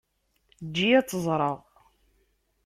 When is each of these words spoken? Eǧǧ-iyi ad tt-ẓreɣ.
Eǧǧ-iyi 0.63 0.95
ad 0.99 1.05
tt-ẓreɣ. 1.07 1.57